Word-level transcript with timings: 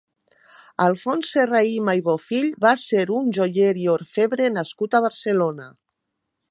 Alfons 0.85 1.33
Serrahima 1.35 1.95
i 1.99 2.01
Bofill 2.07 2.49
va 2.65 2.73
ser 2.85 3.05
un 3.19 3.31
joier 3.39 3.69
i 3.83 3.87
orfebre 3.97 4.53
nascut 4.59 4.97
a 5.01 5.05
Barcelona. 5.09 5.69